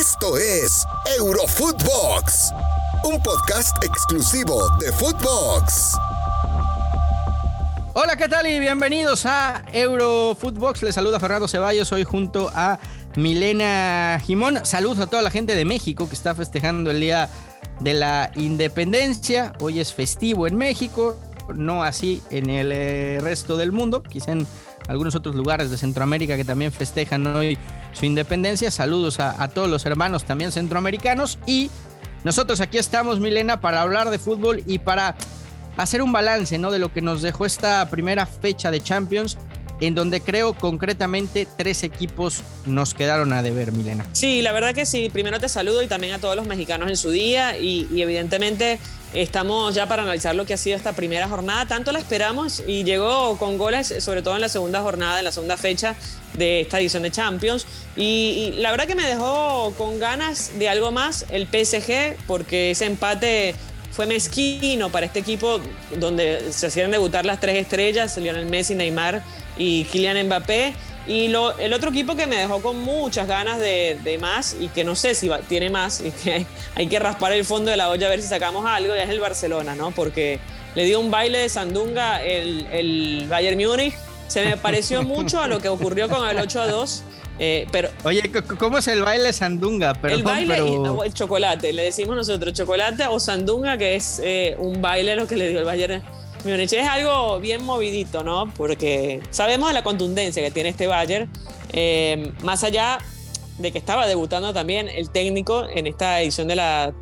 Esto 0.00 0.38
es 0.38 0.86
Eurofootbox, 1.18 2.54
un 3.04 3.22
podcast 3.22 3.84
exclusivo 3.84 4.66
de 4.78 4.90
Footbox. 4.92 5.92
Hola, 7.92 8.16
¿qué 8.16 8.26
tal? 8.26 8.46
Y 8.46 8.60
bienvenidos 8.60 9.26
a 9.26 9.62
Eurofootbox. 9.70 10.84
Les 10.84 10.94
saluda 10.94 11.20
Fernando 11.20 11.48
Ceballos, 11.48 11.92
hoy 11.92 12.04
junto 12.04 12.50
a 12.54 12.78
Milena 13.16 14.18
Jimón. 14.24 14.64
Saludos 14.64 15.00
a 15.00 15.06
toda 15.06 15.20
la 15.20 15.30
gente 15.30 15.54
de 15.54 15.66
México 15.66 16.08
que 16.08 16.14
está 16.14 16.34
festejando 16.34 16.90
el 16.90 17.00
Día 17.00 17.28
de 17.80 17.92
la 17.92 18.32
Independencia. 18.36 19.52
Hoy 19.60 19.80
es 19.80 19.92
festivo 19.92 20.46
en 20.46 20.56
México, 20.56 21.20
no 21.54 21.82
así 21.82 22.22
en 22.30 22.48
el 22.48 22.72
eh, 22.72 23.18
resto 23.20 23.58
del 23.58 23.70
mundo, 23.70 24.02
quizá 24.02 24.32
en 24.32 24.46
algunos 24.90 25.14
otros 25.14 25.36
lugares 25.36 25.70
de 25.70 25.78
Centroamérica 25.78 26.36
que 26.36 26.44
también 26.44 26.72
festejan 26.72 27.24
hoy 27.28 27.56
su 27.92 28.06
independencia. 28.06 28.72
Saludos 28.72 29.20
a, 29.20 29.46
todos 29.46 29.70
los 29.70 29.86
hermanos 29.86 30.24
también 30.24 30.50
centroamericanos 30.50 31.38
y 31.46 31.70
nosotros 32.24 32.60
aquí 32.60 32.76
estamos, 32.76 33.20
Milena, 33.20 33.60
para 33.60 33.82
hablar 33.82 34.10
de 34.10 34.18
fútbol 34.18 34.64
y 34.66 34.80
para 34.80 35.14
hacer 35.76 36.02
un 36.02 36.10
balance 36.10 36.58
¿no? 36.58 36.72
de 36.72 36.80
lo 36.80 36.92
que 36.92 37.02
nos 37.02 37.22
dejó 37.22 37.46
esta 37.46 37.88
primera 37.88 38.26
fecha 38.26 38.72
de 38.72 38.80
Champions 38.80 39.38
en 39.80 39.94
donde 39.94 40.20
creo 40.20 40.54
concretamente 40.54 41.46
tres 41.56 41.84
equipos 41.84 42.42
nos 42.66 42.92
quedaron 42.92 43.32
a 43.32 43.42
deber, 43.42 43.70
Milena. 43.70 44.04
Sí, 44.10 44.42
la 44.42 44.50
verdad 44.50 44.74
que 44.74 44.86
sí. 44.86 45.08
Primero 45.08 45.38
te 45.38 45.48
saludo 45.48 45.84
y 45.84 45.86
también 45.86 46.14
a 46.14 46.18
todos 46.18 46.34
los 46.34 46.48
mexicanos 46.48 46.90
en 46.90 46.96
su 46.96 47.10
día 47.10 47.56
y, 47.56 47.86
evidentemente 48.02 48.80
estamos 49.14 49.74
ya 49.74 49.86
para 49.86 50.02
analizar 50.02 50.34
lo 50.34 50.46
que 50.46 50.54
ha 50.54 50.56
sido 50.56 50.76
esta 50.76 50.92
primera 50.92 51.28
jornada. 51.28 51.66
Tanto 51.66 51.92
la 51.92 51.98
esperamos 51.98 52.62
y 52.66 52.84
llegó 52.84 53.36
con 53.38 53.58
goles, 53.58 53.94
sobre 54.00 54.22
todo 54.22 54.34
en 54.34 54.40
la 54.40 54.48
segunda 54.48 54.82
jornada, 54.82 55.18
en 55.18 55.24
la 55.24 55.32
segunda 55.32 55.56
fecha 55.56 55.96
de 56.34 56.60
esta 56.62 56.80
edición 56.80 57.02
de 57.02 57.10
Champions. 57.10 57.66
Y, 57.96 58.54
la 58.58 58.70
verdad 58.70 58.86
que 58.86 58.94
me 58.94 59.06
dejó 59.06 59.74
con 59.76 59.98
ganas 59.98 60.58
de 60.58 60.68
algo 60.68 60.92
más 60.92 61.26
el 61.30 61.46
PSG 61.46 62.16
porque 62.26 62.72
ese 62.72 62.86
empate 62.86 63.54
fue 63.92 64.06
mezquino 64.06 64.90
para 64.90 65.06
este 65.06 65.18
equipo 65.18 65.60
donde 65.96 66.52
se 66.52 66.68
hacían 66.68 66.90
debutar 66.90 67.26
las 67.26 67.40
tres 67.40 67.56
estrellas, 67.56 68.16
Lionel 68.16 68.46
Messi, 68.46 68.74
Neymar 68.74 69.22
y 69.58 69.84
Kylian 69.84 70.26
Mbappé. 70.26 70.74
Y 71.10 71.26
lo, 71.26 71.58
el 71.58 71.72
otro 71.72 71.90
equipo 71.90 72.14
que 72.14 72.28
me 72.28 72.36
dejó 72.36 72.62
con 72.62 72.78
muchas 72.78 73.26
ganas 73.26 73.58
de, 73.58 74.18
más 74.20 74.56
y 74.60 74.68
que 74.68 74.84
no 74.84 74.94
sé 74.94 75.16
si 75.16 75.28
tiene 75.48 75.68
más 75.68 76.00
y 76.00 76.12
que 76.12 76.46
hay, 76.76 76.86
que 76.86 77.00
raspar 77.00 77.32
el 77.32 77.44
fondo 77.44 77.72
de 77.72 77.76
la 77.76 77.90
olla 77.90 78.06
a 78.06 78.10
ver 78.10 78.22
si 78.22 78.28
sacamos 78.28 78.64
algo, 78.64 78.94
es 78.94 79.08
el 79.08 79.18
Barcelona, 79.18 79.74
¿no? 79.74 79.90
Porque 79.90 80.38
le 80.76 80.84
dio 80.84 81.00
un 81.00 81.10
baile 81.10 81.38
de 81.38 81.48
sandunga 81.48 82.22
el, 82.22 82.64
el 82.70 83.26
Bayern 83.28 83.58
Múnich. 83.58 83.94
Se 84.28 84.44
me 84.44 84.56
pareció 84.56 85.02
mucho 85.16 85.40
a 85.40 85.48
lo 85.48 85.58
que 85.58 85.68
ocurrió 85.68 86.08
con 86.08 86.28
el 86.28 86.38
8 86.38 86.60
a 86.60 86.68
2 86.68 87.02
eh, 87.42 87.66
pero, 87.72 87.88
Oye, 88.04 88.30
¿cómo 88.58 88.78
es 88.78 88.86
el 88.86 89.02
baile 89.02 89.32
sandunga? 89.32 89.98
el 90.04 90.22
baile 90.22 90.58
el 90.58 91.14
chocolate, 91.14 91.72
le 91.72 91.84
decimos 91.84 92.14
nosotros 92.14 92.52
chocolate 92.52 93.06
o 93.08 93.18
sandunga, 93.18 93.78
que 93.78 93.96
es 93.96 94.20
eh, 94.22 94.54
un 94.58 94.80
baile 94.82 95.16
lo 95.16 95.26
que 95.26 95.36
le 95.36 95.48
dio 95.48 95.58
el 95.58 95.64
Bayern 95.64 96.02
Múnich. 96.44 96.72
Es 96.72 96.88
algo 96.88 97.40
bien 97.40 97.64
movidito, 97.64 98.24
¿no? 98.24 98.52
Porque 98.56 99.20
sabemos 99.30 99.72
la 99.72 99.82
contundencia 99.82 100.42
que 100.42 100.50
tiene 100.50 100.70
este 100.70 100.86
Bayern, 100.86 101.30
eh, 101.72 102.32
más 102.42 102.64
allá 102.64 102.98
de 103.58 103.72
que 103.72 103.78
estaba 103.78 104.06
debutando 104.06 104.52
también 104.52 104.88
el 104.88 105.10
técnico 105.10 105.66
en 105.68 105.86
esta 105.86 106.20
edición 106.20 106.48
de 106.48 106.56
la, 106.56 106.94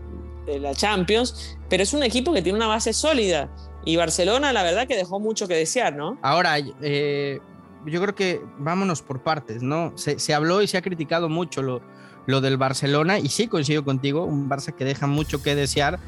de 0.47 0.59
la 0.59 0.75
Champions, 0.75 1.57
pero 1.69 1.83
es 1.83 1.93
un 1.93 2.03
equipo 2.03 2.33
que 2.33 2.43
tiene 2.43 2.57
una 2.57 2.67
base 2.67 2.93
sólida. 2.93 3.49
Y 3.85 3.97
Barcelona, 3.97 4.53
la 4.53 4.63
verdad, 4.63 4.87
que 4.87 4.97
dejó 4.97 5.21
mucho 5.21 5.47
que 5.49 5.55
desear, 5.55 5.95
¿no? 5.95 6.19
Ahora, 6.23 6.57
eh, 6.83 7.39
yo 7.87 8.03
creo 8.03 8.15
que 8.15 8.41
vámonos 8.59 9.03
por 9.03 9.23
partes, 9.23 9.63
¿no? 9.63 9.93
Se, 9.97 10.35
habló 10.35 10.63
y 10.63 10.67
se 10.67 10.77
ha 10.77 10.83
criticado 10.83 11.29
mucho 11.29 11.63
lo, 11.63 11.81
lo 12.27 12.41
del 12.41 12.57
Barcelona 12.57 13.19
y 13.19 13.29
sí 13.29 13.47
coincido 13.47 13.85
contigo, 13.85 14.25
un 14.25 14.51
Barça 14.51 14.75
que 14.75 14.85
deja 14.85 15.07
mucho 15.07 15.43
que 15.43 15.55
desear. 15.55 15.99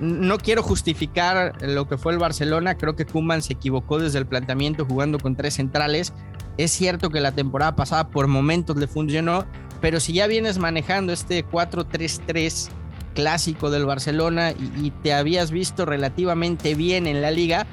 No 0.00 0.38
quiero 0.38 0.62
justificar 0.62 1.54
lo 1.60 1.86
que 1.86 1.98
fue 1.98 2.12
el 2.12 2.18
Barcelona, 2.18 2.76
creo 2.76 2.96
que 2.96 3.04
Kuman 3.04 3.42
se 3.42 3.52
equivocó 3.52 3.98
desde 3.98 4.18
el 4.18 4.26
planteamiento 4.26 4.86
jugando 4.86 5.18
con 5.18 5.36
tres 5.36 5.54
centrales. 5.54 6.14
Es 6.56 6.72
cierto 6.72 7.10
que 7.10 7.20
la 7.20 7.32
temporada 7.32 7.76
pasada 7.76 8.08
por 8.08 8.26
momentos 8.26 8.76
le 8.76 8.86
funcionó, 8.86 9.44
pero 9.80 10.00
si 10.00 10.14
ya 10.14 10.26
vienes 10.26 10.58
manejando 10.58 11.12
este 11.12 11.46
4-3-3 11.46 12.70
clásico 13.14 13.70
del 13.70 13.86
Barcelona 13.86 14.52
y, 14.52 14.90
te 15.02 15.12
habías 15.12 15.50
visto 15.50 15.84
relativamente 15.84 16.74
bien 16.74 17.06
en 17.06 17.20
la 17.22 17.30
liga, 17.30 17.66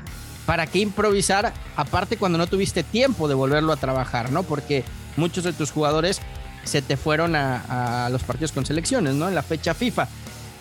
¿para 0.45 0.67
qué 0.67 0.79
improvisar? 0.79 1.53
Aparte 1.75 2.17
cuando 2.17 2.37
no 2.37 2.47
tuviste 2.47 2.83
tiempo 2.83 3.27
de 3.27 3.35
volverlo 3.35 3.71
a 3.73 3.77
trabajar, 3.77 4.31
¿no? 4.31 4.43
Porque 4.43 4.83
muchos 5.15 5.43
de 5.43 5.53
tus 5.53 5.71
jugadores 5.71 6.21
se 6.63 6.81
te 6.81 6.97
fueron 6.97 7.35
a, 7.35 8.09
los 8.11 8.23
partidos 8.23 8.51
con 8.51 8.65
selecciones, 8.65 9.15
¿no? 9.15 9.27
En 9.27 9.35
la 9.35 9.43
fecha 9.43 9.73
FIFA. 9.73 10.07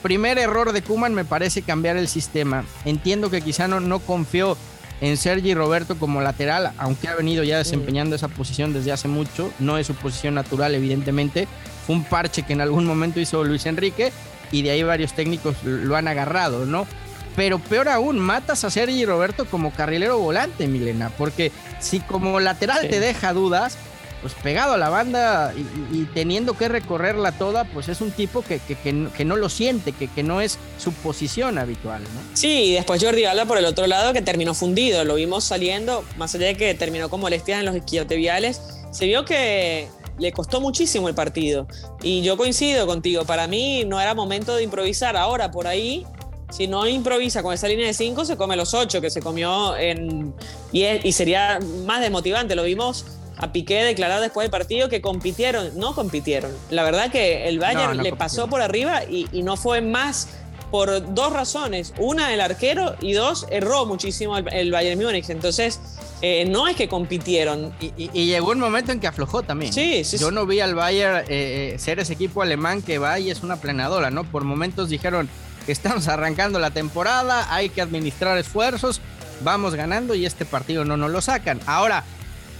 Primer 0.06 0.38
error 0.38 0.72
de 0.72 0.82
Kuman 0.82 1.14
me 1.14 1.24
parece 1.24 1.62
cambiar 1.62 1.96
el 1.96 2.06
sistema. 2.06 2.64
Entiendo 2.84 3.28
que 3.28 3.42
quizá 3.42 3.66
no, 3.66 3.80
no 3.80 3.98
confió 3.98 4.56
en 5.00 5.16
Sergi 5.16 5.52
Roberto 5.52 5.98
como 5.98 6.20
lateral, 6.20 6.70
aunque 6.78 7.08
ha 7.08 7.16
venido 7.16 7.42
ya 7.42 7.58
desempeñando 7.58 8.14
esa 8.14 8.28
posición 8.28 8.72
desde 8.72 8.92
hace 8.92 9.08
mucho. 9.08 9.50
No 9.58 9.78
es 9.78 9.88
su 9.88 9.96
posición 9.96 10.34
natural, 10.34 10.76
evidentemente. 10.76 11.48
Fue 11.84 11.96
un 11.96 12.04
parche 12.04 12.44
que 12.44 12.52
en 12.52 12.60
algún 12.60 12.86
momento 12.86 13.18
hizo 13.18 13.42
Luis 13.42 13.66
Enrique 13.66 14.12
y 14.52 14.62
de 14.62 14.70
ahí 14.70 14.84
varios 14.84 15.12
técnicos 15.12 15.56
lo 15.64 15.96
han 15.96 16.06
agarrado, 16.06 16.66
¿no? 16.66 16.86
Pero 17.34 17.58
peor 17.58 17.88
aún, 17.88 18.20
matas 18.20 18.62
a 18.62 18.70
Sergi 18.70 19.04
Roberto 19.04 19.44
como 19.46 19.72
carrilero 19.72 20.20
volante, 20.20 20.68
Milena, 20.68 21.10
porque 21.18 21.50
si 21.80 21.98
como 21.98 22.38
lateral 22.38 22.88
te 22.88 23.00
deja 23.00 23.32
dudas, 23.32 23.76
pues 24.22 24.34
pegado 24.34 24.74
a 24.74 24.78
la 24.78 24.88
banda 24.88 25.52
y, 25.92 26.04
teniendo 26.14 26.54
que 26.54 26.68
recorrerla 26.68 27.32
toda, 27.32 27.64
pues 27.64 27.88
es 27.88 28.00
un 28.00 28.10
tipo 28.10 28.42
que, 28.42 28.58
que, 28.58 29.24
no 29.24 29.36
lo 29.36 29.48
siente, 29.48 29.92
que, 29.92 30.08
que, 30.08 30.22
no 30.22 30.40
es 30.40 30.58
su 30.78 30.92
posición 30.92 31.58
habitual. 31.58 32.02
¿no? 32.02 32.20
Sí, 32.34 32.48
y 32.48 32.72
después 32.72 33.02
Jordi 33.02 33.24
Alba 33.24 33.44
por 33.44 33.58
el 33.58 33.64
otro 33.64 33.86
lado 33.86 34.12
que 34.12 34.22
terminó 34.22 34.54
fundido, 34.54 35.04
lo 35.04 35.16
vimos 35.16 35.44
saliendo, 35.44 36.04
más 36.16 36.34
allá 36.34 36.46
de 36.46 36.56
que 36.56 36.74
terminó 36.74 37.08
con 37.08 37.20
molestias 37.20 37.60
en 37.60 37.66
los 37.66 37.76
isquiotibiales, 37.76 38.60
se 38.90 39.06
vio 39.06 39.24
que 39.24 39.88
le 40.18 40.32
costó 40.32 40.60
muchísimo 40.60 41.08
el 41.08 41.14
partido. 41.14 41.66
Y 42.02 42.22
yo 42.22 42.36
coincido 42.36 42.86
contigo, 42.86 43.24
para 43.24 43.46
mí 43.46 43.84
no 43.84 44.00
era 44.00 44.14
momento 44.14 44.56
de 44.56 44.62
improvisar, 44.62 45.16
ahora 45.16 45.50
por 45.50 45.66
ahí 45.66 46.06
si 46.50 46.68
no 46.68 46.86
improvisa 46.86 47.42
con 47.42 47.52
esa 47.52 47.68
línea 47.68 47.86
de 47.86 47.94
5, 47.94 48.24
se 48.24 48.36
come 48.36 48.56
los 48.56 48.72
8 48.72 49.00
que 49.00 49.10
se 49.10 49.20
comió 49.20 49.76
en. 49.76 50.32
Y, 50.72 50.84
y, 50.84 51.12
sería 51.12 51.58
más 51.84 52.00
desmotivante. 52.00 52.54
Lo 52.54 52.62
vimos 52.62 53.04
a 53.38 53.52
Piqué 53.52 53.84
declarar 53.84 54.20
después 54.20 54.44
del 54.44 54.50
partido 54.50 54.88
que 54.88 55.00
compitieron. 55.00 55.78
No 55.78 55.94
compitieron. 55.94 56.50
La 56.70 56.84
verdad 56.84 57.10
que 57.10 57.48
el 57.48 57.58
Bayern 57.58 58.02
le 58.02 58.12
pasó 58.14 58.48
por 58.48 58.62
arriba 58.62 59.04
y, 59.04 59.26
no 59.42 59.56
fue 59.56 59.80
más 59.80 60.28
por 60.70 61.14
dos 61.14 61.32
razones. 61.32 61.92
Una, 61.98 62.32
el 62.34 62.40
arquero 62.40 62.96
y 63.00 63.12
dos, 63.12 63.46
erró 63.50 63.86
muchísimo 63.86 64.36
el, 64.38 64.70
Bayern 64.70 65.00
Múnich. 65.00 65.30
Entonces. 65.30 65.80
Eh, 66.22 66.46
no 66.46 66.66
es 66.66 66.74
que 66.76 66.88
compitieron. 66.88 67.74
Y, 67.78 68.08
llegó 68.24 68.52
un 68.52 68.58
momento 68.58 68.90
en 68.90 69.00
que 69.00 69.06
aflojó 69.06 69.42
también. 69.42 69.70
Sí, 69.70 70.02
sí. 70.02 70.16
Yo 70.16 70.30
no 70.30 70.46
vi 70.46 70.60
al 70.60 70.74
Bayern 70.74 71.18
eh, 71.28 71.74
eh, 71.74 71.78
ser 71.78 71.98
ese 71.98 72.14
equipo 72.14 72.40
alemán 72.40 72.80
que 72.80 72.96
va 72.96 73.18
y 73.18 73.30
es 73.30 73.42
una 73.42 73.56
planadora, 73.56 74.10
¿no? 74.10 74.24
Por 74.24 74.42
momentos 74.42 74.88
dijeron, 74.88 75.28
estamos 75.66 76.08
arrancando 76.08 76.58
la 76.58 76.70
temporada, 76.70 77.54
hay 77.54 77.68
que 77.68 77.82
administrar 77.82 78.38
esfuerzos, 78.38 79.02
vamos 79.42 79.74
ganando 79.74 80.14
y 80.14 80.24
este 80.24 80.46
partido 80.46 80.86
no 80.86 80.96
nos 80.96 81.10
lo 81.10 81.20
sacan. 81.20 81.60
Ahora, 81.66 82.02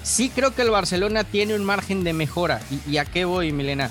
sí 0.06 0.30
creo 0.30 0.54
que 0.54 0.62
el 0.62 0.70
Barcelona 0.70 1.24
tiene 1.24 1.54
un 1.54 1.64
margen 1.64 2.04
de 2.04 2.12
mejora. 2.12 2.60
¿Y, 2.86 2.96
a 2.98 3.04
qué 3.04 3.24
voy, 3.24 3.52
Milena? 3.52 3.90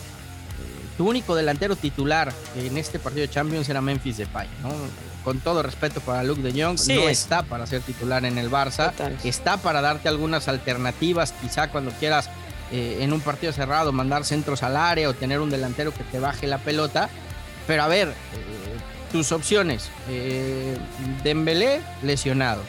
Tu 0.97 1.07
único 1.07 1.35
delantero 1.35 1.75
titular 1.75 2.31
en 2.55 2.77
este 2.77 2.99
partido 2.99 3.27
de 3.27 3.33
Champions 3.33 3.67
era 3.67 3.81
Memphis 3.81 4.17
Depay, 4.17 4.47
¿no? 4.63 4.71
Con 5.25 5.39
todo 5.41 5.61
respeto 5.61 5.99
para 5.99 6.23
Luke 6.23 6.41
de 6.41 6.51
Jong, 6.51 6.79
no 6.87 7.09
está 7.09 7.43
para 7.43 7.67
ser 7.67 7.81
titular 7.81 8.23
en 8.23 8.37
el 8.37 8.49
Barça, 8.49 8.93
está 9.23 9.57
para 9.57 9.81
darte 9.81 10.07
algunas 10.07 10.47
alternativas, 10.47 11.33
quizá 11.41 11.69
cuando 11.69 11.91
quieras 11.91 12.29
eh, 12.71 12.99
en 13.01 13.11
un 13.11 13.19
partido 13.19 13.51
cerrado 13.51 13.91
mandar 13.91 14.23
centros 14.23 14.63
al 14.63 14.77
área 14.77 15.09
o 15.09 15.13
tener 15.13 15.41
un 15.41 15.49
delantero 15.49 15.93
que 15.93 16.03
te 16.03 16.19
baje 16.19 16.47
la 16.47 16.59
pelota. 16.59 17.09
Pero 17.67 17.83
a 17.83 17.87
ver, 17.87 18.13
tus 19.11 19.31
opciones. 19.31 19.89
Eh, 20.09 20.77
Dembélé, 21.23 21.81
lesionado. 22.03 22.61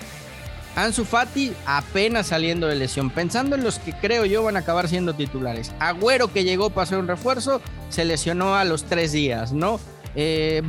Ansu 0.76 1.06
Fati 1.06 1.52
apenas 1.64 2.28
saliendo 2.28 2.66
de 2.66 2.76
lesión. 2.76 3.10
Pensando 3.10 3.56
en 3.56 3.64
los 3.64 3.78
que 3.78 3.92
creo 3.94 4.26
yo 4.26 4.42
van 4.42 4.56
a 4.56 4.60
acabar 4.60 4.88
siendo 4.88 5.14
titulares. 5.14 5.72
Agüero 5.80 6.32
que 6.32 6.44
llegó 6.44 6.70
para 6.70 6.82
hacer 6.82 6.98
un 6.98 7.08
refuerzo, 7.08 7.60
se 7.88 8.04
lesionó 8.04 8.54
a 8.54 8.64
los 8.64 8.84
tres 8.84 9.12
días, 9.12 9.52
¿no? 9.52 9.80
Eh, 10.14 10.62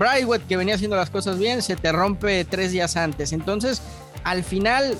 que 0.48 0.58
venía 0.58 0.76
haciendo 0.76 0.96
las 0.96 1.10
cosas 1.10 1.38
bien, 1.38 1.62
se 1.62 1.76
te 1.76 1.92
rompe 1.92 2.44
tres 2.46 2.72
días 2.72 2.96
antes. 2.98 3.34
Entonces, 3.34 3.82
al 4.24 4.44
final, 4.44 4.98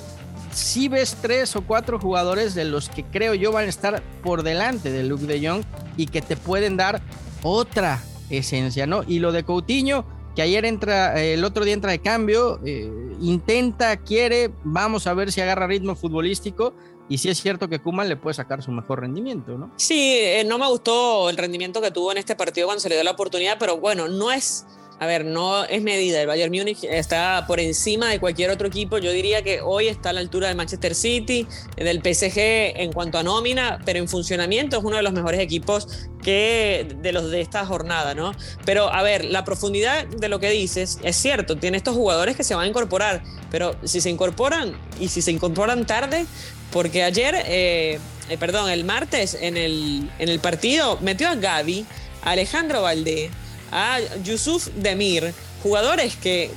si 0.54 0.90
ves 0.90 1.18
tres 1.22 1.56
o 1.56 1.62
cuatro 1.62 2.00
jugadores 2.00 2.54
de 2.54 2.66
los 2.66 2.90
que 2.90 3.04
creo 3.04 3.34
yo 3.34 3.52
van 3.52 3.66
a 3.66 3.70
estar 3.70 4.04
por 4.24 4.44
delante 4.44 4.92
de 4.92 5.04
Luke 5.04 5.26
de 5.26 5.48
Jong 5.48 5.64
y 5.96 6.08
que 6.08 6.22
te 6.22 6.36
pueden 6.36 6.76
dar 6.78 7.02
otra 7.44 8.02
esencia, 8.30 8.88
¿no? 8.88 9.04
Y 9.08 9.20
lo 9.20 9.32
de 9.32 9.44
Coutinho 9.44 10.06
que 10.36 10.44
ayer 10.44 10.66
entra, 10.66 11.20
el 11.20 11.44
otro 11.44 11.66
día 11.66 11.74
entra 11.74 11.92
de 11.92 12.00
cambio, 12.00 12.60
eh, 12.64 12.92
intenta, 13.20 13.98
quiere, 13.98 14.52
vamos 14.64 15.08
a 15.08 15.14
ver 15.14 15.32
si 15.32 15.42
agarra 15.42 15.68
ritmo 15.68 15.96
futbolístico, 15.96 16.74
y 17.10 17.20
sí 17.20 17.30
es 17.30 17.42
cierto 17.42 17.70
que 17.70 17.80
Kuman 17.80 18.10
le 18.10 18.18
puede 18.18 18.34
sacar 18.34 18.62
su 18.62 18.72
mejor 18.72 19.02
rendimiento, 19.02 19.58
¿no? 19.58 19.72
Sí, 19.78 20.18
eh, 20.20 20.44
no 20.46 20.58
me 20.58 20.68
gustó 20.68 21.30
el 21.30 21.38
rendimiento 21.38 21.82
que 21.82 21.92
tuvo 21.92 22.12
en 22.12 22.18
este 22.18 22.36
partido 22.36 22.68
cuando 22.68 22.82
se 22.82 22.90
le 22.90 22.96
dio 22.96 23.04
la 23.04 23.12
oportunidad, 23.12 23.58
pero 23.60 23.78
bueno, 23.78 24.08
no 24.08 24.32
es 24.32 24.66
a 25.00 25.06
ver, 25.06 25.26
no 25.26 25.64
es 25.66 25.84
medida. 25.84 26.20
El 26.20 26.28
Bayern 26.28 26.52
Múnich 26.52 26.84
está 26.84 27.46
por 27.48 27.60
encima 27.60 28.10
de 28.10 28.20
cualquier 28.20 28.50
otro 28.50 28.68
equipo. 28.68 28.98
Yo 28.98 29.12
diría 29.12 29.44
que 29.44 29.62
hoy 29.62 29.88
está 29.88 30.10
a 30.10 30.14
la 30.14 30.22
altura 30.22 30.48
del 30.48 30.58
Manchester 30.58 30.96
City, 30.96 31.46
del 31.76 32.02
PSG 32.02 32.40
en 32.82 32.92
cuanto 32.92 33.20
a 33.20 33.24
nómina, 33.24 33.80
pero 33.86 34.00
en 34.00 34.08
funcionamiento 34.08 34.78
es 34.78 34.84
uno 34.84 34.98
de 34.98 35.04
los 35.04 35.14
mejores 35.14 35.40
equipos 35.40 36.10
que 36.24 36.88
de 37.00 37.12
los 37.12 37.30
de 37.30 37.42
esta 37.42 37.64
jornada, 37.66 38.16
¿no? 38.16 38.32
Pero 38.66 38.92
a 38.92 39.04
ver, 39.04 39.26
la 39.26 39.44
profundidad 39.44 40.08
de 40.08 40.30
lo 40.30 40.40
que 40.40 40.50
dices 40.50 40.98
es 41.04 41.16
cierto, 41.16 41.58
tiene 41.58 41.78
estos 41.78 41.96
jugadores 41.96 42.36
que 42.36 42.44
se 42.44 42.56
van 42.56 42.66
a 42.66 42.68
incorporar, 42.68 43.24
pero 43.52 43.76
si 43.84 44.02
se 44.02 44.10
incorporan 44.10 44.76
y 45.00 45.10
si 45.10 45.22
se 45.22 45.32
incorporan 45.32 45.86
tarde, 45.86 46.26
porque 46.72 47.04
ayer, 47.04 47.36
eh, 47.46 48.00
eh, 48.30 48.38
perdón, 48.40 48.72
el 48.72 48.84
martes 48.84 49.38
en 49.40 49.58
el, 49.58 50.10
en 50.18 50.30
el 50.30 50.40
partido 50.40 50.98
metió 51.02 51.30
a 51.30 51.36
Gaby, 51.36 51.86
a 52.24 52.32
Alejandro 52.32 52.82
Valdé 52.82 53.30
a 53.72 54.00
Yusuf 54.24 54.68
Demir, 54.76 55.34
jugadores 55.64 56.16
que 56.16 56.52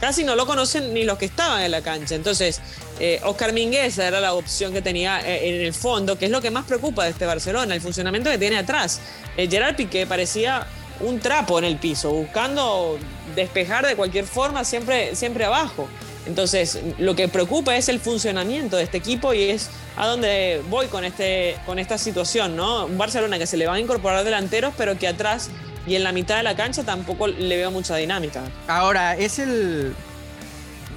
casi 0.00 0.24
no 0.24 0.36
lo 0.36 0.46
conocen 0.46 0.92
ni 0.92 1.04
los 1.04 1.18
que 1.18 1.26
estaban 1.26 1.62
en 1.62 1.70
la 1.70 1.82
cancha. 1.82 2.14
Entonces, 2.14 2.60
eh, 2.98 3.20
Oscar 3.24 3.52
Mingueza 3.52 4.06
era 4.06 4.20
la 4.20 4.34
opción 4.34 4.72
que 4.72 4.82
tenía 4.82 5.20
eh, 5.20 5.48
en 5.48 5.60
el 5.62 5.74
fondo, 5.74 6.18
que 6.18 6.26
es 6.26 6.30
lo 6.30 6.40
que 6.40 6.50
más 6.50 6.64
preocupa 6.64 7.04
de 7.04 7.10
este 7.10 7.26
Barcelona, 7.26 7.74
el 7.74 7.80
funcionamiento 7.80 8.30
que 8.30 8.38
tiene 8.38 8.56
atrás. 8.56 9.00
Eh, 9.36 9.48
Gerard 9.48 9.76
Piqué 9.76 10.06
parecía 10.06 10.66
un 11.00 11.20
trapo 11.20 11.58
en 11.58 11.64
el 11.64 11.76
piso, 11.76 12.10
buscando 12.10 12.98
despejar 13.34 13.86
de 13.86 13.96
cualquier 13.96 14.24
forma, 14.24 14.64
siempre, 14.64 15.14
siempre 15.14 15.44
abajo. 15.44 15.88
Entonces, 16.26 16.80
lo 16.98 17.14
que 17.14 17.28
preocupa 17.28 17.76
es 17.76 17.88
el 17.88 18.00
funcionamiento 18.00 18.76
de 18.76 18.82
este 18.82 18.96
equipo 18.96 19.32
y 19.32 19.42
es 19.42 19.70
a 19.96 20.06
donde 20.06 20.60
voy 20.68 20.86
con, 20.88 21.04
este, 21.04 21.56
con 21.66 21.78
esta 21.78 21.98
situación, 21.98 22.56
¿no? 22.56 22.86
Un 22.86 22.98
Barcelona 22.98 23.38
que 23.38 23.46
se 23.46 23.56
le 23.56 23.66
van 23.66 23.76
a 23.76 23.80
incorporar 23.80 24.24
delanteros, 24.24 24.74
pero 24.76 24.98
que 24.98 25.06
atrás 25.06 25.50
y 25.86 25.94
en 25.94 26.04
la 26.04 26.12
mitad 26.12 26.36
de 26.36 26.42
la 26.42 26.56
cancha 26.56 26.82
tampoco 26.84 27.26
le 27.28 27.56
veo 27.56 27.70
mucha 27.70 27.96
dinámica. 27.96 28.42
Ahora, 28.66 29.16
es 29.16 29.38
el, 29.38 29.94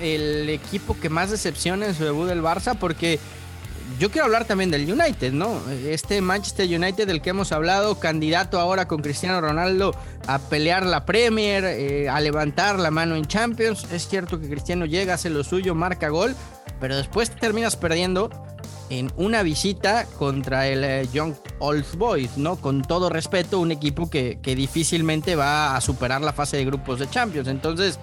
el 0.01 0.49
equipo 0.49 0.97
que 0.99 1.09
más 1.09 1.29
decepciona 1.29 1.87
en 1.87 1.95
su 1.95 2.03
debut 2.03 2.27
del 2.27 2.41
Barça 2.41 2.75
porque 2.77 3.19
yo 3.97 4.11
quiero 4.11 4.25
hablar 4.25 4.45
también 4.45 4.71
del 4.71 4.91
United, 4.91 5.33
¿no? 5.33 5.59
Este 5.85 6.21
Manchester 6.21 6.67
United 6.67 7.07
del 7.07 7.21
que 7.21 7.31
hemos 7.31 7.51
hablado, 7.51 7.99
candidato 7.99 8.59
ahora 8.59 8.87
con 8.87 9.01
Cristiano 9.01 9.41
Ronaldo 9.41 9.95
a 10.27 10.39
pelear 10.39 10.85
la 10.85 11.05
Premier, 11.05 11.63
eh, 11.65 12.09
a 12.09 12.19
levantar 12.19 12.79
la 12.79 12.91
mano 12.91 13.15
en 13.15 13.25
Champions. 13.25 13.85
Es 13.91 14.07
cierto 14.07 14.39
que 14.39 14.49
Cristiano 14.49 14.85
llega, 14.85 15.15
hace 15.15 15.29
lo 15.29 15.43
suyo, 15.43 15.75
marca 15.75 16.09
gol, 16.09 16.35
pero 16.79 16.95
después 16.95 17.31
terminas 17.31 17.75
perdiendo 17.75 18.29
en 18.89 19.11
una 19.17 19.43
visita 19.43 20.05
contra 20.17 20.67
el 20.67 20.83
eh, 20.83 21.07
Young 21.13 21.35
Old 21.59 21.97
Boys, 21.97 22.37
¿no? 22.37 22.55
Con 22.55 22.81
todo 22.81 23.09
respeto, 23.09 23.59
un 23.59 23.71
equipo 23.71 24.09
que, 24.09 24.39
que, 24.41 24.55
difícilmente 24.55 25.35
va 25.35 25.75
a 25.75 25.81
superar 25.81 26.21
la 26.21 26.33
fase 26.33 26.57
de 26.57 26.65
grupos 26.65 26.99
de 26.99 27.09
Champions. 27.09 27.47
Entonces, 27.47 27.99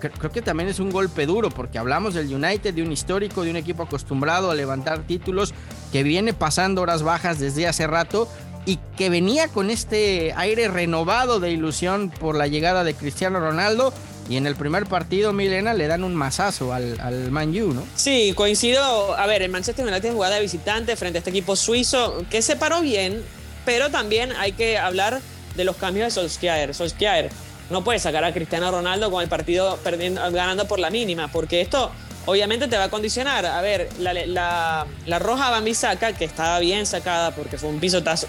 creo 0.00 0.30
que 0.30 0.42
también 0.42 0.68
es 0.68 0.78
un 0.78 0.90
golpe 0.90 1.26
duro, 1.26 1.50
porque 1.50 1.78
hablamos 1.78 2.14
del 2.14 2.32
United, 2.32 2.74
de 2.74 2.82
un 2.82 2.92
histórico, 2.92 3.42
de 3.42 3.50
un 3.50 3.56
equipo 3.56 3.84
acostumbrado 3.84 4.50
a 4.50 4.54
levantar 4.54 5.00
títulos, 5.06 5.54
que 5.92 6.02
viene 6.02 6.32
pasando 6.34 6.82
horas 6.82 7.02
bajas 7.02 7.38
desde 7.38 7.66
hace 7.66 7.86
rato 7.86 8.28
y 8.66 8.78
que 8.96 9.10
venía 9.10 9.48
con 9.48 9.70
este 9.70 10.34
aire 10.36 10.68
renovado 10.68 11.40
de 11.40 11.52
ilusión 11.52 12.10
por 12.10 12.34
la 12.34 12.48
llegada 12.48 12.84
de 12.84 12.94
Cristiano 12.94 13.38
Ronaldo 13.38 13.92
y 14.28 14.36
en 14.36 14.46
el 14.46 14.56
primer 14.56 14.86
partido, 14.86 15.32
Milena, 15.32 15.74
le 15.74 15.86
dan 15.86 16.04
un 16.04 16.14
mazazo 16.14 16.72
al, 16.72 16.98
al 17.00 17.30
Man 17.30 17.50
U, 17.50 17.72
¿no? 17.72 17.86
Sí, 17.94 18.32
coincido. 18.34 19.16
A 19.16 19.26
ver, 19.26 19.42
el 19.42 19.50
Manchester 19.50 19.86
United 19.86 20.12
jugada 20.12 20.36
de 20.36 20.42
visitante 20.42 20.96
frente 20.96 21.18
a 21.18 21.20
este 21.20 21.30
equipo 21.30 21.54
suizo 21.56 22.24
que 22.30 22.42
se 22.42 22.56
paró 22.56 22.80
bien, 22.80 23.22
pero 23.64 23.90
también 23.90 24.32
hay 24.32 24.52
que 24.52 24.78
hablar 24.78 25.20
de 25.54 25.64
los 25.64 25.76
cambios 25.76 26.06
de 26.06 26.10
Solskjaer. 26.10 26.74
Solskjaer 26.74 27.30
no 27.70 27.84
puede 27.84 27.98
sacar 27.98 28.24
a 28.24 28.32
Cristiano 28.32 28.70
Ronaldo 28.70 29.10
con 29.10 29.22
el 29.22 29.28
partido 29.28 29.78
perdiendo, 29.82 30.20
ganando 30.30 30.66
por 30.66 30.78
la 30.78 30.90
mínima, 30.90 31.28
porque 31.28 31.60
esto 31.60 31.90
obviamente 32.26 32.68
te 32.68 32.76
va 32.76 32.84
a 32.84 32.90
condicionar. 32.90 33.46
A 33.46 33.60
ver, 33.62 33.88
la, 33.98 34.86
roja 35.18 35.50
Bambisaka, 35.50 36.12
que 36.12 36.24
estaba 36.24 36.58
bien 36.58 36.86
sacada 36.86 37.30
porque 37.30 37.56
fue 37.56 37.70
un, 37.70 37.80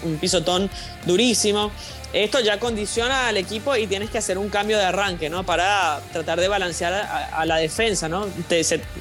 un 0.04 0.18
pisotón 0.18 0.70
durísimo, 1.04 1.70
esto 2.12 2.40
ya 2.40 2.58
condiciona 2.58 3.28
al 3.28 3.36
equipo 3.36 3.76
y 3.76 3.86
tienes 3.86 4.08
que 4.08 4.18
hacer 4.18 4.38
un 4.38 4.48
cambio 4.48 4.78
de 4.78 4.84
arranque, 4.84 5.28
¿no? 5.28 5.44
Para 5.44 6.00
tratar 6.12 6.40
de 6.40 6.48
balancear 6.48 6.94
a, 6.94 7.44
la 7.44 7.56
defensa, 7.56 8.08
¿no? 8.08 8.26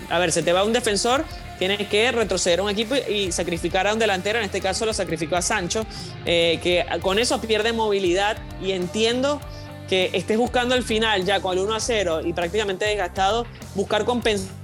a 0.10 0.20
ver, 0.20 0.32
se 0.32 0.44
te 0.44 0.52
va 0.52 0.64
un 0.66 0.74
defensor, 0.74 1.24
tienes 1.58 1.88
que 1.88 2.12
retroceder 2.12 2.60
a 2.60 2.64
un 2.64 2.70
equipo 2.70 2.96
y, 2.96 3.32
sacrificar 3.32 3.88
a 3.88 3.94
un 3.94 4.00
delantero, 4.00 4.40
en 4.40 4.46
este 4.46 4.60
caso 4.60 4.86
lo 4.86 4.94
sacrificó 4.94 5.38
a 5.38 5.42
Sancho, 5.42 5.86
eh, 6.26 6.60
que 6.62 6.86
con 7.02 7.18
eso 7.18 7.40
pierde 7.40 7.72
movilidad 7.72 8.38
y 8.62 8.72
entiendo 8.74 9.40
que 9.88 10.10
estés 10.14 10.38
buscando 10.38 10.76
el 10.76 10.84
final 10.84 11.24
ya 11.24 11.40
con 11.40 11.58
el 11.58 11.64
1 11.64 11.76
a 11.76 11.80
0 11.80 12.22
y 12.26 12.34
prácticamente 12.34 12.86
desgastado, 12.86 13.46
buscar 13.74 14.04
compensar 14.04 14.56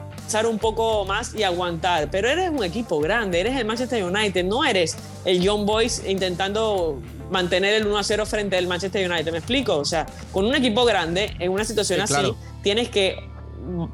un 0.45 0.59
poco 0.59 1.05
más 1.05 1.33
y 1.35 1.43
aguantar. 1.43 2.09
Pero 2.09 2.29
eres 2.29 2.49
un 2.49 2.63
equipo 2.63 2.99
grande, 2.99 3.39
eres 3.39 3.55
el 3.55 3.65
Manchester 3.65 4.03
United, 4.03 4.43
no 4.45 4.63
eres 4.63 4.95
el 5.25 5.41
Young 5.41 5.65
Boys 5.65 6.01
intentando 6.07 6.99
mantener 7.29 7.73
el 7.75 7.87
1 7.87 7.97
a 7.97 8.03
0 8.03 8.25
frente 8.25 8.57
al 8.57 8.67
Manchester 8.67 9.09
United. 9.09 9.31
¿Me 9.31 9.39
explico? 9.39 9.77
O 9.77 9.85
sea, 9.85 10.05
con 10.31 10.45
un 10.45 10.55
equipo 10.55 10.85
grande, 10.85 11.35
en 11.39 11.51
una 11.51 11.63
situación 11.63 12.01
así, 12.01 12.33
tienes 12.61 12.89
que 12.89 13.32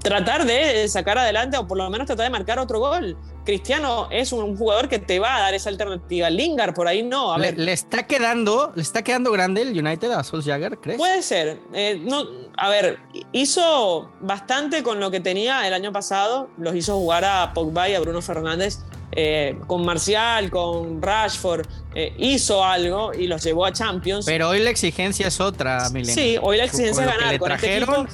tratar 0.02 0.46
de 0.46 0.88
sacar 0.88 1.18
adelante 1.18 1.58
o 1.58 1.68
por 1.68 1.78
lo 1.78 1.90
menos 1.90 2.08
tratar 2.08 2.26
de 2.26 2.30
marcar 2.30 2.60
otro 2.60 2.80
gol. 2.80 3.18
Cristiano 3.46 4.08
es 4.12 4.32
un 4.32 4.56
jugador 4.56 4.90
que 4.90 5.00
te 5.00 5.20
va 5.20 5.38
a 5.38 5.40
dar 5.42 5.54
esa 5.54 5.70
alternativa. 5.70 6.30
Lingard 6.30 6.74
por 6.74 6.88
ahí 6.88 7.04
no. 7.04 7.34
A 7.34 7.38
ver. 7.38 7.58
Le, 7.58 7.72
está 7.72 8.06
quedando, 8.06 8.72
le 8.76 8.82
está 8.82 9.04
quedando 9.04 9.32
grande 9.32 9.62
el 9.62 9.70
United 9.70 10.12
a 10.12 10.24
Solskjaer, 10.24 10.78
¿crees? 10.80 10.98
Puede 10.98 11.22
ser. 11.22 11.60
Eh, 11.74 12.00
no, 12.04 12.24
a 12.58 12.70
ver, 12.70 13.00
hizo 13.32 14.12
bastante 14.22 14.84
con 14.84 15.00
lo 15.00 15.10
que 15.10 15.20
tenía 15.20 15.68
el 15.68 15.74
año 15.74 15.92
pasado. 15.92 16.50
Los 16.58 16.76
hizo 16.76 16.96
jugar 16.98 17.26
a 17.26 17.54
Pogba 17.54 17.90
y 17.90 17.96
a 17.96 18.00
Bruno 18.00 18.22
Fernández 18.22 18.80
eh, 19.12 19.58
con 19.68 19.86
Marcial, 19.86 20.50
con 20.50 21.02
Rashford, 21.02 21.66
eh, 21.96 22.14
hizo 22.18 22.64
algo 22.64 23.14
y 23.14 23.28
los 23.28 23.44
llevó 23.44 23.66
a 23.66 23.74
Champions. 23.74 24.26
Pero 24.26 24.50
hoy 24.50 24.60
la 24.60 24.70
exigencia 24.70 25.28
es 25.28 25.40
otra, 25.40 25.90
Milen. 25.90 26.14
Sí, 26.14 26.38
hoy 26.42 26.58
la 26.58 26.66
exigencia 26.66 27.04
es 27.06 27.18
ganar. 27.18 27.40
Con, 27.40 27.52
este 27.52 27.86
con, 27.86 28.08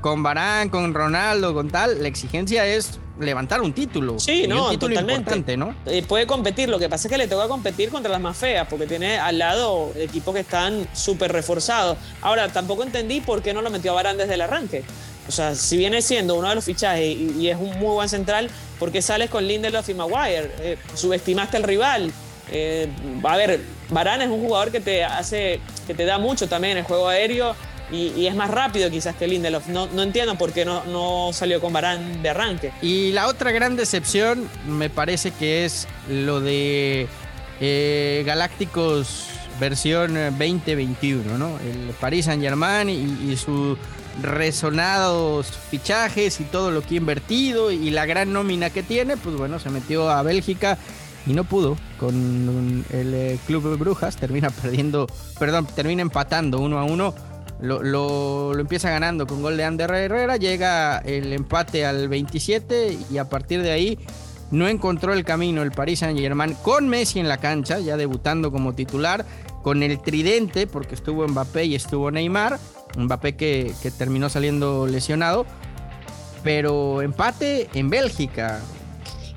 con 0.00 0.22
Barán, 0.22 0.68
con 0.68 0.94
Ronaldo, 0.94 1.52
con 1.54 1.68
tal, 1.70 2.02
la 2.02 2.08
exigencia 2.08 2.64
es 2.66 2.98
levantar 3.18 3.60
un 3.60 3.72
título. 3.72 4.18
Sí, 4.18 4.46
no, 4.46 4.64
un 4.64 4.70
título 4.70 4.94
totalmente. 4.94 5.56
¿no? 5.56 5.74
Eh, 5.86 6.02
puede 6.06 6.26
competir, 6.26 6.68
lo 6.68 6.78
que 6.78 6.88
pasa 6.88 7.08
es 7.08 7.12
que 7.12 7.18
le 7.18 7.28
toca 7.28 7.48
competir 7.48 7.90
contra 7.90 8.10
las 8.10 8.20
más 8.20 8.36
feas, 8.36 8.66
porque 8.68 8.86
tiene 8.86 9.18
al 9.18 9.38
lado 9.38 9.92
equipos 9.96 10.34
que 10.34 10.40
están 10.40 10.86
súper 10.92 11.32
reforzados. 11.32 11.98
Ahora, 12.22 12.48
tampoco 12.48 12.82
entendí 12.82 13.20
por 13.20 13.42
qué 13.42 13.54
no 13.54 13.62
lo 13.62 13.70
metió 13.70 13.92
a 13.92 13.94
Barán 13.94 14.16
desde 14.16 14.34
el 14.34 14.40
arranque. 14.40 14.84
O 15.28 15.32
sea, 15.32 15.54
si 15.54 15.76
viene 15.76 16.02
siendo 16.02 16.34
uno 16.34 16.48
de 16.48 16.54
los 16.54 16.64
fichajes 16.64 17.16
y, 17.16 17.48
es 17.48 17.56
un 17.56 17.78
muy 17.78 17.94
buen 17.94 18.08
central, 18.08 18.50
¿por 18.78 18.92
qué 18.92 19.00
sales 19.00 19.30
con 19.30 19.46
Lindelof 19.46 19.88
y 19.88 19.94
Maguire? 19.94 20.50
Eh, 20.60 20.78
subestimaste 20.94 21.56
al 21.56 21.62
rival. 21.62 22.12
Eh, 22.50 22.88
a 23.22 23.36
ver, 23.36 23.60
Varane 23.88 24.24
es 24.24 24.30
un 24.30 24.40
jugador 24.40 24.70
que 24.70 24.80
te 24.80 25.02
hace, 25.02 25.60
que 25.86 25.94
te 25.94 26.04
da 26.04 26.18
mucho 26.18 26.46
también 26.46 26.76
el 26.76 26.84
juego 26.84 27.08
aéreo 27.08 27.56
y, 27.90 28.26
es 28.26 28.34
más 28.34 28.50
rápido 28.50 28.90
quizás 28.90 29.14
que 29.16 29.26
Lindelof. 29.26 29.66
No, 29.68 30.02
entiendo 30.02 30.36
por 30.36 30.52
qué 30.52 30.64
no, 30.64 30.84
no 30.84 31.30
salió 31.32 31.60
con 31.60 31.72
Varane 31.72 32.18
de 32.18 32.28
arranque. 32.28 32.72
Y 32.82 33.12
la 33.12 33.28
otra 33.28 33.50
gran 33.50 33.76
decepción 33.76 34.48
me 34.66 34.90
parece 34.90 35.30
que 35.30 35.64
es 35.64 35.88
lo 36.08 36.40
de 36.40 37.06
eh, 37.60 38.22
Galácticos 38.26 39.28
versión 39.58 40.14
2021, 40.14 41.38
¿no? 41.38 41.58
El 41.60 41.94
Paris 42.00 42.24
Saint 42.24 42.42
Germain 42.42 42.88
y 42.88 43.36
su 43.36 43.78
resonados 44.22 45.46
fichajes 45.70 46.40
y 46.40 46.44
todo 46.44 46.70
lo 46.70 46.82
que 46.82 46.94
ha 46.94 46.98
invertido 46.98 47.70
y 47.70 47.90
la 47.90 48.06
gran 48.06 48.32
nómina 48.32 48.70
que 48.70 48.82
tiene, 48.82 49.16
pues 49.16 49.36
bueno, 49.36 49.58
se 49.58 49.70
metió 49.70 50.10
a 50.10 50.22
Bélgica 50.22 50.78
y 51.26 51.32
no 51.32 51.44
pudo 51.44 51.76
con 51.98 52.84
el 52.90 53.14
eh, 53.14 53.38
Club 53.46 53.70
de 53.70 53.76
Brujas, 53.76 54.16
termina 54.16 54.50
perdiendo, 54.50 55.06
perdón, 55.38 55.66
termina 55.74 56.02
empatando 56.02 56.58
uno 56.58 56.78
a 56.78 56.84
uno. 56.84 57.14
Lo, 57.60 57.82
lo, 57.82 58.58
empieza 58.58 58.90
ganando 58.90 59.26
con 59.26 59.40
gol 59.40 59.56
de 59.56 59.64
Ander 59.64 59.90
Herrera, 59.90 60.36
llega 60.36 60.98
el 60.98 61.32
empate 61.32 61.86
al 61.86 62.08
27 62.08 62.98
y 63.10 63.18
a 63.18 63.28
partir 63.28 63.62
de 63.62 63.70
ahí 63.70 63.98
no 64.50 64.68
encontró 64.68 65.14
el 65.14 65.24
camino 65.24 65.62
el 65.62 65.70
Paris 65.70 66.00
Saint 66.00 66.18
Germain 66.18 66.54
con 66.62 66.88
Messi 66.88 67.20
en 67.20 67.28
la 67.28 67.38
cancha, 67.38 67.78
ya 67.78 67.96
debutando 67.96 68.50
como 68.50 68.74
titular, 68.74 69.24
con 69.64 69.82
el 69.82 69.98
tridente, 70.00 70.66
porque 70.66 70.94
estuvo 70.94 71.26
Mbappé 71.26 71.64
y 71.64 71.74
estuvo 71.74 72.10
Neymar, 72.10 72.60
Mbappé 72.96 73.34
que, 73.34 73.74
que 73.82 73.90
terminó 73.90 74.28
saliendo 74.28 74.86
lesionado. 74.86 75.46
Pero 76.44 77.00
empate 77.00 77.70
en 77.72 77.88
Bélgica. 77.88 78.60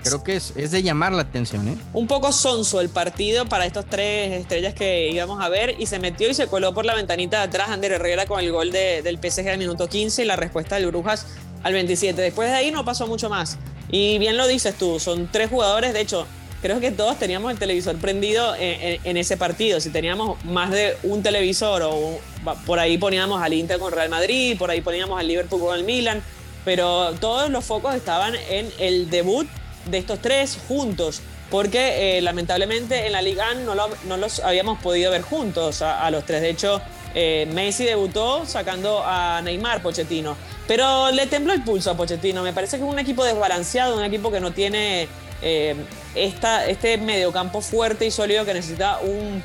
Creo 0.04 0.24
que 0.24 0.36
es, 0.36 0.54
de 0.54 0.84
llamar 0.84 1.14
la 1.14 1.22
atención. 1.22 1.68
¿eh? 1.70 1.78
Un 1.94 2.08
poco 2.08 2.34
sonso 2.34 2.82
el 2.82 2.90
partido 2.90 3.46
para 3.46 3.66
estos 3.66 3.86
tres 3.86 4.34
estrellas 4.34 4.74
que 4.74 5.10
íbamos 5.10 5.42
a 5.42 5.48
ver 5.48 5.76
y 5.80 5.86
se 5.86 6.00
metió 6.00 6.30
y 6.30 6.34
se 6.34 6.48
coló 6.48 6.74
por 6.74 6.86
la 6.86 6.94
ventanita 6.94 7.38
de 7.38 7.44
atrás 7.44 7.70
Ander 7.70 7.94
Herrera 7.94 8.26
con 8.26 8.42
el 8.42 8.52
gol 8.52 8.72
de, 8.72 9.02
del 9.02 9.18
PSG 9.18 9.48
al 9.48 9.58
minuto 9.58 9.88
15 9.88 10.24
y 10.24 10.26
la 10.26 10.36
respuesta 10.36 10.76
del 10.76 10.88
Brujas 10.88 11.26
al 11.64 11.74
27. 11.74 12.22
Después 12.22 12.50
de 12.50 12.56
ahí 12.56 12.72
no 12.72 12.84
pasó 12.84 13.08
mucho 13.08 13.30
más. 13.30 13.58
Y 13.90 14.18
bien 14.18 14.36
lo 14.36 14.46
dices 14.48 14.78
tú, 14.78 15.00
son 15.00 15.30
tres 15.32 15.50
jugadores, 15.50 15.94
de 15.94 16.02
hecho, 16.02 16.28
creo 16.62 16.80
que 16.80 16.92
todos 16.92 17.18
teníamos 17.20 17.52
el 17.52 17.60
televisor 17.60 17.96
prendido 17.98 18.56
en, 18.58 19.18
ese 19.18 19.38
partido. 19.38 19.80
Si 19.80 19.90
teníamos 19.90 20.44
más 20.46 20.72
de 20.72 20.98
un 21.04 21.24
televisor 21.24 21.84
o 21.84 22.20
por 22.66 22.80
ahí 22.80 22.98
poníamos 22.98 23.42
al 23.42 23.54
Inter 23.54 23.80
con 23.80 23.92
Real 23.92 24.10
Madrid, 24.10 24.58
por 24.58 24.72
ahí 24.72 24.82
poníamos 24.82 25.20
al 25.20 25.28
Liverpool 25.28 25.60
con 25.60 25.78
el 25.78 25.84
Milan, 25.84 26.22
pero 26.66 27.14
todos 27.20 27.50
los 27.50 27.64
focos 27.64 27.96
estaban 27.96 28.36
en 28.50 28.72
el 28.80 29.10
debut 29.10 29.48
de 29.86 29.98
estos 30.00 30.20
tres 30.20 30.58
juntos, 30.68 31.22
porque 31.50 32.18
eh, 32.18 32.22
lamentablemente 32.22 33.06
en 33.06 33.14
la 33.14 33.22
Liga 33.22 33.54
no, 33.54 33.74
no, 33.76 34.18
los 34.18 34.40
habíamos 34.40 34.80
podido 34.80 35.12
ver 35.12 35.22
juntos 35.22 35.82
a, 35.82 36.10
los 36.12 36.26
tres. 36.26 36.42
De 36.42 36.50
hecho, 36.50 36.82
eh, 37.16 37.48
Messi 37.54 37.86
debutó 37.86 38.46
sacando 38.46 39.02
a 39.06 39.42
Neymar, 39.42 39.82
Pochettino. 39.82 40.36
Pero 40.68 41.12
le 41.12 41.28
tembló 41.28 41.54
el 41.54 41.64
pulso 41.64 41.92
a 41.92 41.96
Pochettino. 41.96 42.44
Me 42.44 42.52
parece 42.52 42.78
que 42.78 42.84
es 42.84 42.90
un 42.90 43.00
equipo 43.00 43.24
desbalanceado, 43.24 43.96
un 43.96 44.04
equipo 44.04 44.30
que 44.30 44.42
no 44.42 44.52
tiene 44.52 45.08
eh, 45.42 45.76
esta, 46.16 46.66
este 46.68 46.98
mediocampo 46.98 47.62
fuerte 47.62 48.06
y 48.06 48.12
sólido 48.12 48.46
que 48.46 48.54
necesita 48.54 49.00
un, 49.00 49.44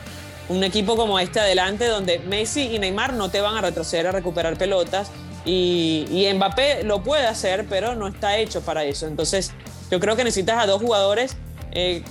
un, 0.48 0.64
equipo 0.64 0.96
como 0.96 1.18
este 1.18 1.40
adelante, 1.40 1.86
donde 1.86 2.18
Messi 2.20 2.74
y 2.74 2.78
Neymar 2.78 3.14
no 3.14 3.30
te 3.30 3.40
van 3.40 3.56
a 3.56 3.60
retroceder 3.60 4.06
a 4.06 4.12
recuperar 4.12 4.56
pelotas. 4.56 5.10
Y, 5.44 6.06
y 6.10 6.32
Mbappé 6.32 6.84
lo 6.84 7.02
puede 7.02 7.26
hacer, 7.26 7.66
pero 7.68 7.94
no 7.94 8.06
está 8.06 8.38
hecho 8.38 8.60
para 8.60 8.84
eso. 8.84 9.06
Entonces, 9.06 9.52
yo 9.90 9.98
creo 10.00 10.16
que 10.16 10.24
necesitas 10.24 10.62
a 10.62 10.66
dos 10.66 10.80
jugadores 10.80 11.36
eh, 11.72 12.02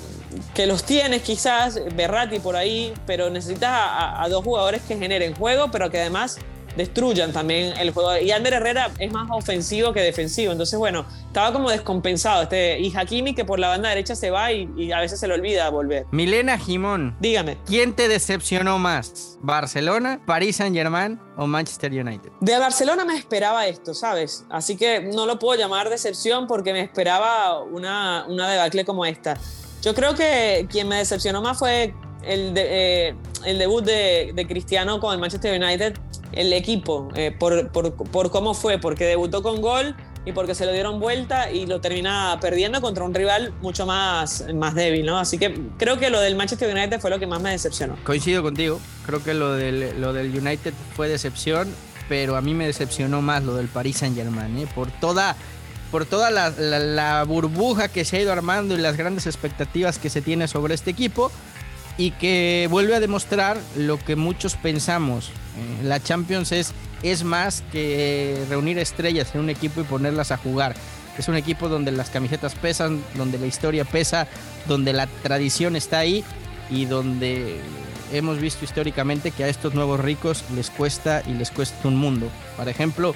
que 0.54 0.66
los 0.66 0.84
tienes 0.84 1.22
quizás, 1.22 1.80
Berratti 1.96 2.40
por 2.40 2.56
ahí, 2.56 2.94
pero 3.06 3.30
necesitas 3.30 3.72
a, 3.74 4.28
dos 4.30 4.44
jugadores 4.44 4.82
que 4.84 4.98
generen 4.98 5.36
juego, 5.36 5.70
pero 5.72 5.90
que 5.90 6.00
además 6.00 6.38
destruyan 6.76 7.32
también 7.32 7.74
el 7.78 7.92
juego. 7.92 8.18
Y 8.18 8.32
Ander 8.32 8.54
Herrera 8.54 8.92
es 9.00 9.12
más 9.12 9.28
ofensivo 9.32 9.94
que 9.94 10.02
defensivo. 10.02 10.52
Entonces, 10.52 10.78
bueno, 10.78 11.06
estaba 11.28 11.54
como 11.54 11.70
descompensado. 11.70 12.44
Este, 12.44 12.80
y 12.80 12.96
Hakimi 12.96 13.34
que 13.34 13.46
por 13.46 13.60
la 13.60 13.70
banda 13.70 13.90
derecha 13.90 14.16
se 14.16 14.32
va 14.32 14.52
y, 14.52 14.92
a 14.92 15.00
veces 15.00 15.20
se 15.20 15.28
le 15.28 15.34
olvida 15.34 15.70
volver. 15.70 16.06
Milena 16.12 16.58
Jimón. 16.58 17.16
Dígame. 17.20 17.58
¿Quién 17.66 17.94
te 17.94 18.08
decepcionó 18.08 18.80
más? 18.80 19.38
¿Barcelona, 19.42 20.22
París 20.26 20.58
Saint 20.58 20.76
Germain 20.76 21.20
o 21.38 21.48
Manchester 21.48 21.92
United? 21.92 22.32
De 22.40 22.58
Barcelona 22.58 23.06
me 23.06 23.16
esperaba 23.16 23.68
esto, 23.68 23.94
¿sabes? 23.94 24.46
Así 24.50 24.78
que 24.78 25.02
no 25.02 25.26
lo 25.26 25.40
puedo 25.40 25.60
llamar 25.60 25.90
decepción 25.90 26.48
porque 26.48 26.74
me 26.74 26.82
esperaba 26.82 27.62
una, 27.62 28.26
una 28.28 28.50
debacle 28.50 28.86
como 28.86 29.06
esta. 29.06 29.38
Yo 29.82 29.96
creo 29.96 30.14
que 30.14 30.68
quien 30.70 30.88
me 30.88 30.98
decepcionó 30.98 31.42
más 31.42 31.58
fue 31.58 31.94
el, 32.24 32.54
eh, 32.56 33.16
el 33.46 33.58
debut 33.58 33.84
de, 33.84 34.32
de, 34.36 34.48
Cristiano 34.48 35.00
con 35.00 35.14
el 35.14 35.20
Manchester 35.20 35.60
United, 35.60 35.98
el 36.34 36.54
equipo, 36.54 37.10
eh, 37.16 37.36
por, 37.38 37.70
por, 37.70 37.94
por, 37.94 38.32
cómo 38.32 38.54
fue, 38.54 38.78
porque 38.78 39.06
debutó 39.06 39.44
con 39.44 39.62
gol 39.62 39.96
y 40.26 40.32
porque 40.32 40.56
se 40.56 40.66
lo 40.66 40.72
dieron 40.72 41.00
vuelta 41.00 41.52
y 41.52 41.66
lo 41.66 41.82
termina 41.82 42.38
perdiendo 42.40 42.82
contra 42.82 43.04
un 43.04 43.14
rival 43.14 43.54
mucho 43.62 43.86
más, 43.86 44.46
más 44.54 44.76
débil, 44.76 45.06
¿no? 45.06 45.18
Así 45.18 45.38
que 45.38 45.60
creo 45.78 45.98
que 45.98 46.10
lo 46.10 46.20
del 46.20 46.36
Manchester 46.36 46.74
United 46.74 47.00
fue 47.00 47.10
lo 47.10 47.20
que 47.20 47.28
más 47.28 47.42
me 47.42 47.52
decepcionó. 47.52 47.98
Coincido 48.04 48.44
contigo, 48.44 48.80
creo 49.06 49.24
que 49.24 49.34
lo 49.34 49.54
del, 49.54 50.00
lo 50.00 50.14
del 50.14 50.38
United 50.38 50.74
fue 50.96 51.10
decepción, 51.10 51.68
pero 52.08 52.36
a 52.36 52.42
mí 52.42 52.54
me 52.54 52.68
decepcionó 52.68 53.22
más 53.22 53.44
lo 53.44 53.56
del 53.56 53.68
Paris 53.68 53.98
Saint 53.98 54.16
Germain, 54.16 54.58
¿eh? 54.58 54.68
por 54.74 54.92
toda 54.92 55.36
por 55.92 56.06
toda 56.06 56.32
la, 56.32 56.52
la, 56.52 56.80
la, 56.80 57.24
burbuja 57.26 57.90
que 57.90 58.06
se 58.06 58.16
ha 58.16 58.22
ido 58.22 58.32
armando 58.32 58.76
y 58.76 58.78
las 58.78 58.96
grandes 58.96 59.28
expectativas 59.28 60.00
que 60.00 60.10
se 60.10 60.22
tiene 60.22 60.48
sobre 60.48 60.74
este 60.74 60.90
equipo 60.90 61.34
y 61.98 62.12
que 62.12 62.68
vuelve 62.70 62.96
a 62.96 63.00
demostrar 63.00 63.60
lo 63.76 63.98
que 63.98 64.16
muchos 64.16 64.56
pensamos. 64.56 65.30
Eh, 65.30 65.84
la 65.84 66.00
Champions 66.02 66.52
es, 66.52 66.74
es 67.04 67.24
más 67.24 67.64
que 67.72 68.44
reunir 68.50 68.80
estrellas 68.80 69.34
en 69.34 69.42
un 69.42 69.50
equipo 69.50 69.82
y 69.82 69.84
ponerlas 69.84 70.32
a 70.32 70.38
jugar. 70.38 70.76
Es 71.18 71.28
un 71.28 71.36
equipo 71.36 71.70
donde 71.70 71.92
las 71.92 72.10
camisetas 72.10 72.56
pesan, 72.56 73.04
donde 73.16 73.38
la 73.38 73.46
historia 73.46 73.86
pesa, 73.86 74.28
donde 74.68 74.94
la 74.94 75.08
tradición 75.08 75.76
está 75.76 76.00
ahí 76.00 76.24
y 76.70 76.86
donde 76.86 77.60
hemos 78.14 78.40
visto 78.40 78.66
históricamente 78.66 79.32
que 79.32 79.44
a 79.44 79.48
estos 79.48 79.74
nuevos 79.74 80.00
ricos 80.00 80.44
les 80.56 80.70
cuesta 80.70 81.22
y 81.28 81.34
les 81.34 81.52
cuesta 81.52 81.88
un 81.88 81.98
mundo. 81.98 82.30
Por 82.58 82.70
ejemplo, 82.70 83.14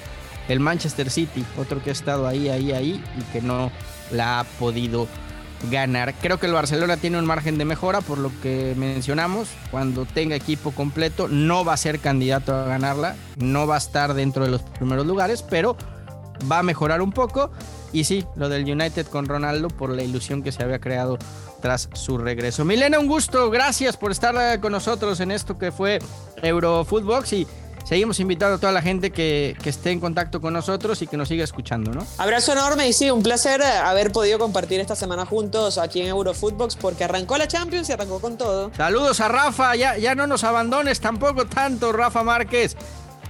el 0.48 0.60
Manchester 0.60 1.10
City, 1.10 1.44
otro 1.56 1.82
que 1.82 1.90
ha 1.90 1.92
estado 1.92 2.26
ahí, 2.26 2.48
ahí, 2.48 2.72
ahí 2.72 3.02
y 3.18 3.22
que 3.32 3.40
no 3.40 3.72
la 4.12 4.40
ha 4.40 4.44
podido 4.44 5.08
ganar. 5.70 6.14
Creo 6.14 6.38
que 6.38 6.46
el 6.46 6.52
Barcelona 6.52 6.96
tiene 6.96 7.18
un 7.18 7.26
margen 7.26 7.58
de 7.58 7.64
mejora 7.64 8.00
por 8.00 8.18
lo 8.18 8.30
que 8.42 8.74
mencionamos. 8.76 9.48
Cuando 9.70 10.04
tenga 10.04 10.36
equipo 10.36 10.70
completo 10.70 11.28
no 11.28 11.64
va 11.64 11.74
a 11.74 11.76
ser 11.76 11.98
candidato 11.98 12.54
a 12.54 12.64
ganarla, 12.64 13.16
no 13.36 13.66
va 13.66 13.76
a 13.76 13.78
estar 13.78 14.14
dentro 14.14 14.44
de 14.44 14.50
los 14.50 14.62
primeros 14.62 15.06
lugares, 15.06 15.42
pero 15.42 15.76
va 16.50 16.60
a 16.60 16.62
mejorar 16.62 17.00
un 17.02 17.12
poco. 17.12 17.50
Y 17.92 18.04
sí, 18.04 18.24
lo 18.36 18.48
del 18.48 18.64
United 18.70 19.06
con 19.06 19.26
Ronaldo 19.26 19.68
por 19.68 19.90
la 19.90 20.02
ilusión 20.02 20.42
que 20.42 20.52
se 20.52 20.62
había 20.62 20.80
creado 20.80 21.18
tras 21.62 21.88
su 21.94 22.18
regreso. 22.18 22.64
Milena, 22.64 22.98
un 22.98 23.06
gusto, 23.06 23.50
gracias 23.50 23.96
por 23.96 24.10
estar 24.10 24.60
con 24.60 24.72
nosotros 24.72 25.20
en 25.20 25.30
esto 25.30 25.58
que 25.58 25.72
fue 25.72 26.00
Eurofootbox 26.42 27.32
y 27.32 27.46
seguimos 27.86 28.18
invitando 28.20 28.56
a 28.56 28.58
toda 28.58 28.72
la 28.72 28.82
gente 28.82 29.10
que, 29.10 29.56
que, 29.62 29.70
esté 29.70 29.92
en 29.92 30.00
contacto 30.00 30.40
con 30.40 30.52
nosotros 30.52 31.00
y 31.02 31.06
que 31.06 31.16
nos 31.16 31.28
siga 31.28 31.44
escuchando, 31.44 31.92
¿no? 31.92 32.06
Abrazo 32.18 32.52
enorme 32.52 32.88
y 32.88 32.92
sí, 32.92 33.10
un 33.10 33.22
placer 33.22 33.62
haber 33.62 34.12
podido 34.12 34.38
compartir 34.38 34.80
esta 34.80 34.96
semana 34.96 35.24
juntos 35.24 35.78
aquí 35.78 36.00
en 36.00 36.08
Eurofootbox 36.08 36.76
porque 36.76 37.04
arrancó 37.04 37.38
la 37.38 37.46
Champions 37.46 37.88
y 37.88 37.92
arrancó 37.92 38.20
con 38.20 38.36
todo. 38.36 38.72
Saludos 38.76 39.20
a 39.20 39.28
Rafa, 39.28 39.76
ya, 39.76 39.96
ya 39.96 40.14
no 40.14 40.26
nos 40.26 40.42
abandones 40.44 41.00
tampoco 41.00 41.46
tanto, 41.46 41.92
Rafa 41.92 42.24
Márquez, 42.24 42.76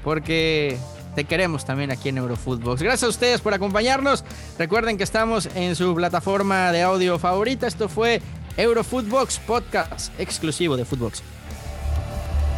porque 0.03 0.79
te 1.15 1.25
queremos 1.25 1.65
también 1.65 1.91
aquí 1.91 2.09
en 2.09 2.19
Eurofootbox. 2.19 2.83
Gracias 2.83 3.05
a 3.05 3.09
ustedes 3.09 3.41
por 3.43 3.53
acompañarnos. 3.53 4.25
Recuerden 4.59 4.97
que 4.97 5.05
estamos 5.05 5.49
en 5.55 5.77
su 5.77 5.95
plataforma 5.95 6.73
de 6.73 6.83
audio 6.83 7.19
favorita. 7.19 7.67
Esto 7.67 7.89
fue 7.89 8.23
Eurofootbox 8.57 9.39
Podcast 9.41 10.19
exclusivo 10.19 10.77
de 10.77 10.85
Footbox. 10.85 11.23